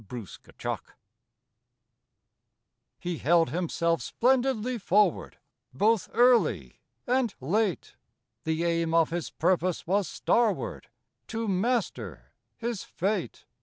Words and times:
ACHIEVEMENT 0.01 0.81
He 2.97 3.19
held 3.19 3.51
himself 3.51 4.01
splendidly 4.01 4.79
forward 4.79 5.37
Both 5.75 6.09
early 6.13 6.79
and 7.05 7.35
late; 7.39 7.97
The 8.43 8.63
aim 8.63 8.95
of 8.95 9.11
his 9.11 9.29
purpose 9.29 9.85
was 9.85 10.07
starward, 10.07 10.89
To 11.27 11.47
master 11.47 12.31
his 12.57 12.83
fate. 12.83 13.45